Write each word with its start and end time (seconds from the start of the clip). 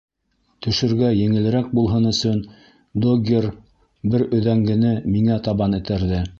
Төшөргә 0.65 1.09
еңелерәк 1.15 1.67
булһын 1.81 2.09
өсөн 2.13 2.41
Доггер 3.05 3.49
бер 4.15 4.27
өҙәңгене 4.41 4.99
миңә 5.17 5.41
табан 5.51 5.83
этәрҙе. 5.83 6.27